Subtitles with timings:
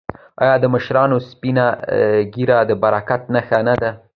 [0.43, 1.65] آیا د مشرانو سپینه
[2.33, 3.91] ږیره د برکت نښه نه ده؟